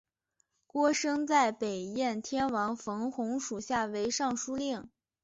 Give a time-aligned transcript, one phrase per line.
[0.65, 4.89] 郭生在北燕天王冯弘属下为尚书令。